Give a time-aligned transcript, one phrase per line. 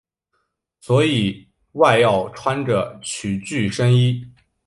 [0.79, 4.25] 所以外要穿着曲裾深衣。